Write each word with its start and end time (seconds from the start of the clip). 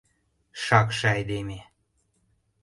—Шакше 0.63 1.05
айдеме! 1.15 1.59